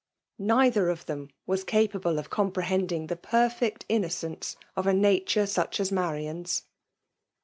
Neither 0.39 0.89
of 0.89 1.05
them 1.05 1.29
was 1.45 1.63
capable 1.63 2.17
oi 2.19 2.23
comprehending 2.23 3.05
the 3.05 3.15
perfect 3.15 3.85
innocence 3.87 4.57
of 4.75 4.87
a 4.87 4.93
Ujaturo 4.93 5.47
such 5.47 5.79
as 5.79 5.91
Marian's. 5.91 6.63